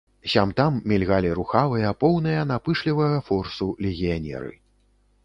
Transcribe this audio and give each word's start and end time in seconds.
Сям-там 0.33 0.77
мільгалі 0.93 1.33
рухавыя, 1.39 1.91
поўныя 2.03 2.47
напышлівага 2.53 3.21
форсу 3.29 3.69
легіянеры. 3.89 4.51